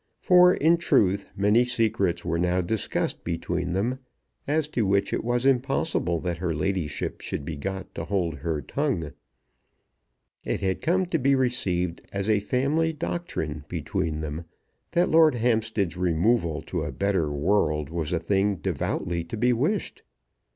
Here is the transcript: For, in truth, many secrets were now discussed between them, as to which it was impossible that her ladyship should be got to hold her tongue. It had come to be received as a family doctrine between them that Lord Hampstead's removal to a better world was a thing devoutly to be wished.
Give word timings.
For, 0.19 0.51
in 0.55 0.77
truth, 0.77 1.27
many 1.37 1.63
secrets 1.63 2.25
were 2.25 2.39
now 2.39 2.59
discussed 2.61 3.23
between 3.23 3.73
them, 3.73 3.99
as 4.47 4.67
to 4.69 4.83
which 4.83 5.13
it 5.13 5.23
was 5.23 5.45
impossible 5.45 6.19
that 6.21 6.37
her 6.37 6.55
ladyship 6.55 7.21
should 7.21 7.45
be 7.45 7.55
got 7.55 7.93
to 7.93 8.05
hold 8.05 8.37
her 8.37 8.63
tongue. 8.63 9.11
It 10.43 10.61
had 10.61 10.81
come 10.81 11.05
to 11.05 11.19
be 11.19 11.35
received 11.35 12.01
as 12.11 12.31
a 12.31 12.39
family 12.39 12.93
doctrine 12.93 13.63
between 13.67 14.21
them 14.21 14.45
that 14.93 15.07
Lord 15.09 15.35
Hampstead's 15.35 15.95
removal 15.97 16.63
to 16.63 16.81
a 16.81 16.91
better 16.91 17.29
world 17.31 17.91
was 17.91 18.11
a 18.11 18.17
thing 18.17 18.55
devoutly 18.55 19.23
to 19.25 19.37
be 19.37 19.53
wished. 19.53 20.01